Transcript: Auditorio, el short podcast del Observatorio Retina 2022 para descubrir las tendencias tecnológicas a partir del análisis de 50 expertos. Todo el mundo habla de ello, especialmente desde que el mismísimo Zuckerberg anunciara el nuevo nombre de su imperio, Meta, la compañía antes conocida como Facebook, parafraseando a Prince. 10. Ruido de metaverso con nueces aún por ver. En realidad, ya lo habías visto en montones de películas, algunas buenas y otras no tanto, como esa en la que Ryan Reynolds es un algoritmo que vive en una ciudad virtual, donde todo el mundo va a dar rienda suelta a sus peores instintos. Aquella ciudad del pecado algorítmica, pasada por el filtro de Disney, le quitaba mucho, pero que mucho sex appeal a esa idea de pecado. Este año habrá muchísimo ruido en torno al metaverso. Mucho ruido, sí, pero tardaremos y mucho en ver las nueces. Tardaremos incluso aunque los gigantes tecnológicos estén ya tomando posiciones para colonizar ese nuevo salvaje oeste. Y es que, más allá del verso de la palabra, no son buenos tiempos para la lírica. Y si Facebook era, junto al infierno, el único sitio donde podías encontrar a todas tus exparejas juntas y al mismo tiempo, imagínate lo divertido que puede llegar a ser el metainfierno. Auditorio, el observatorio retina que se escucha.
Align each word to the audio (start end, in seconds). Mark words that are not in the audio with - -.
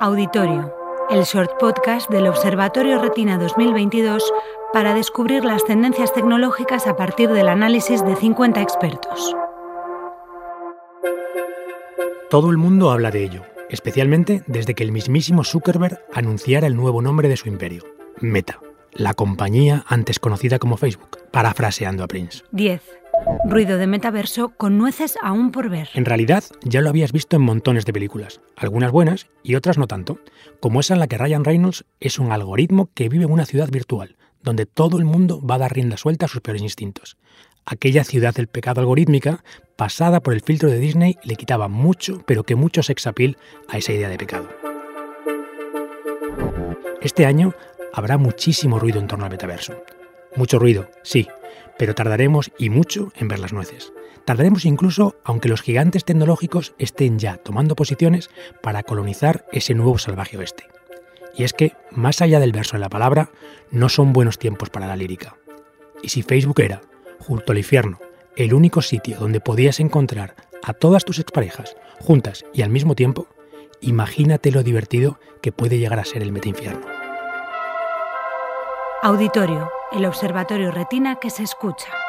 Auditorio, 0.00 0.74
el 1.10 1.22
short 1.22 1.58
podcast 1.58 2.10
del 2.10 2.26
Observatorio 2.26 3.00
Retina 3.00 3.38
2022 3.38 4.22
para 4.72 4.92
descubrir 4.92 5.44
las 5.44 5.64
tendencias 5.64 6.12
tecnológicas 6.12 6.86
a 6.86 6.96
partir 6.96 7.30
del 7.30 7.48
análisis 7.48 8.04
de 8.04 8.14
50 8.14 8.60
expertos. 8.60 9.34
Todo 12.28 12.50
el 12.50 12.58
mundo 12.58 12.90
habla 12.90 13.10
de 13.10 13.24
ello, 13.24 13.42
especialmente 13.70 14.42
desde 14.46 14.74
que 14.74 14.84
el 14.84 14.92
mismísimo 14.92 15.44
Zuckerberg 15.44 16.04
anunciara 16.12 16.66
el 16.66 16.76
nuevo 16.76 17.00
nombre 17.00 17.28
de 17.28 17.38
su 17.38 17.48
imperio, 17.48 17.82
Meta, 18.20 18.60
la 18.92 19.14
compañía 19.14 19.84
antes 19.88 20.18
conocida 20.18 20.58
como 20.58 20.76
Facebook, 20.76 21.18
parafraseando 21.30 22.04
a 22.04 22.06
Prince. 22.06 22.42
10. 22.50 22.82
Ruido 23.44 23.78
de 23.78 23.86
metaverso 23.86 24.50
con 24.50 24.78
nueces 24.78 25.16
aún 25.22 25.52
por 25.52 25.68
ver. 25.68 25.88
En 25.94 26.04
realidad, 26.04 26.44
ya 26.62 26.80
lo 26.80 26.88
habías 26.88 27.12
visto 27.12 27.36
en 27.36 27.42
montones 27.42 27.84
de 27.84 27.92
películas, 27.92 28.40
algunas 28.56 28.90
buenas 28.90 29.28
y 29.42 29.54
otras 29.54 29.78
no 29.78 29.86
tanto, 29.86 30.18
como 30.60 30.80
esa 30.80 30.94
en 30.94 31.00
la 31.00 31.06
que 31.06 31.18
Ryan 31.18 31.44
Reynolds 31.44 31.84
es 32.00 32.18
un 32.18 32.32
algoritmo 32.32 32.90
que 32.94 33.08
vive 33.08 33.24
en 33.24 33.32
una 33.32 33.46
ciudad 33.46 33.70
virtual, 33.70 34.16
donde 34.42 34.66
todo 34.66 34.98
el 34.98 35.04
mundo 35.04 35.40
va 35.44 35.56
a 35.56 35.58
dar 35.58 35.74
rienda 35.74 35.96
suelta 35.96 36.26
a 36.26 36.28
sus 36.28 36.40
peores 36.40 36.62
instintos. 36.62 37.16
Aquella 37.64 38.04
ciudad 38.04 38.34
del 38.34 38.46
pecado 38.46 38.80
algorítmica, 38.80 39.42
pasada 39.76 40.20
por 40.20 40.34
el 40.34 40.40
filtro 40.40 40.70
de 40.70 40.78
Disney, 40.78 41.18
le 41.24 41.36
quitaba 41.36 41.68
mucho, 41.68 42.22
pero 42.26 42.44
que 42.44 42.54
mucho 42.54 42.82
sex 42.82 43.06
appeal 43.06 43.36
a 43.68 43.78
esa 43.78 43.92
idea 43.92 44.08
de 44.08 44.18
pecado. 44.18 44.48
Este 47.00 47.26
año 47.26 47.54
habrá 47.92 48.18
muchísimo 48.18 48.78
ruido 48.78 49.00
en 49.00 49.06
torno 49.06 49.24
al 49.24 49.30
metaverso. 49.30 49.74
Mucho 50.36 50.58
ruido, 50.58 50.88
sí, 51.02 51.28
pero 51.78 51.94
tardaremos 51.94 52.50
y 52.58 52.70
mucho 52.70 53.12
en 53.16 53.28
ver 53.28 53.38
las 53.38 53.52
nueces. 53.52 53.92
Tardaremos 54.24 54.64
incluso 54.64 55.16
aunque 55.24 55.48
los 55.48 55.62
gigantes 55.62 56.04
tecnológicos 56.04 56.74
estén 56.78 57.18
ya 57.18 57.36
tomando 57.36 57.76
posiciones 57.76 58.30
para 58.60 58.82
colonizar 58.82 59.46
ese 59.52 59.74
nuevo 59.74 59.98
salvaje 59.98 60.36
oeste. 60.36 60.68
Y 61.36 61.44
es 61.44 61.52
que, 61.52 61.72
más 61.90 62.22
allá 62.22 62.40
del 62.40 62.52
verso 62.52 62.76
de 62.76 62.80
la 62.80 62.88
palabra, 62.88 63.30
no 63.70 63.88
son 63.88 64.12
buenos 64.12 64.38
tiempos 64.38 64.70
para 64.70 64.86
la 64.86 64.96
lírica. 64.96 65.36
Y 66.02 66.08
si 66.08 66.22
Facebook 66.22 66.60
era, 66.60 66.80
junto 67.18 67.52
al 67.52 67.58
infierno, 67.58 67.98
el 68.36 68.52
único 68.52 68.82
sitio 68.82 69.18
donde 69.18 69.40
podías 69.40 69.80
encontrar 69.80 70.34
a 70.62 70.72
todas 70.72 71.04
tus 71.04 71.18
exparejas 71.18 71.76
juntas 72.00 72.44
y 72.52 72.62
al 72.62 72.70
mismo 72.70 72.94
tiempo, 72.94 73.28
imagínate 73.80 74.50
lo 74.50 74.62
divertido 74.62 75.18
que 75.40 75.52
puede 75.52 75.78
llegar 75.78 75.98
a 75.98 76.04
ser 76.04 76.22
el 76.22 76.32
metainfierno. 76.32 76.86
Auditorio, 79.02 79.70
el 79.92 80.04
observatorio 80.04 80.70
retina 80.70 81.16
que 81.16 81.30
se 81.30 81.42
escucha. 81.42 82.05